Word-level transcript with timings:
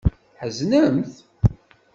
Tḥeznemt? 0.35 1.13